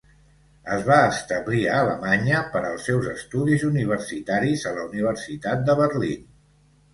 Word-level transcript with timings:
Es 0.75 0.85
va 0.85 0.95
establir 1.09 1.59
a 1.65 1.75
Alemanya 1.81 2.39
per 2.55 2.61
als 2.69 2.87
seus 2.89 3.11
estudis 3.11 3.67
universitaris 3.69 4.65
a 4.71 4.73
la 4.79 4.89
Universitat 4.89 5.63
de 5.69 5.77
Berlín. 5.83 6.27